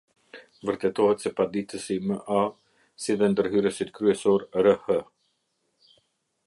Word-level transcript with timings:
Vërtetohet 0.67 1.25
se 1.25 1.31
paditësi 1.41 1.97
M 2.07 2.15
A 2.37 2.39
si 3.05 3.17
dhe 3.19 3.29
ndërhyrësit 3.35 3.93
kryesor 3.99 4.49
R 4.65 4.75
h 4.87 4.99